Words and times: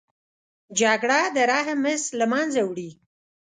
جګړه 0.79 1.19
د 1.35 1.37
رحم 1.51 1.79
حس 1.91 2.03
له 2.19 2.25
منځه 2.33 2.61
وړي 2.67 2.89